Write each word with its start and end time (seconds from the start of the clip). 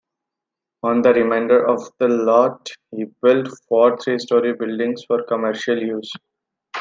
On 0.81 1.03
the 1.03 1.13
remainder 1.13 1.63
of 1.67 1.87
the 1.99 2.07
lot 2.07 2.67
he 2.89 3.05
built 3.21 3.49
four 3.69 3.99
three-story 3.99 4.55
buildings 4.55 5.03
for 5.05 5.21
commercial 5.27 5.79
use. 5.79 6.11